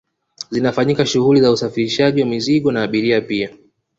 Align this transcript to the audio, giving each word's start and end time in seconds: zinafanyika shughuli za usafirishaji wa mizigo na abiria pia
zinafanyika 0.49 1.05
shughuli 1.05 1.41
za 1.41 1.51
usafirishaji 1.51 2.21
wa 2.21 2.27
mizigo 2.27 2.71
na 2.71 2.83
abiria 2.83 3.21
pia 3.21 3.49